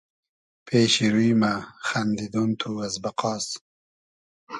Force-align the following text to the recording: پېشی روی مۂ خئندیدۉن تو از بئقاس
پېشی 0.65 1.07
روی 1.13 1.31
مۂ 1.41 1.53
خئندیدۉن 1.87 2.49
تو 2.59 2.69
از 2.87 2.95
بئقاس 3.03 3.47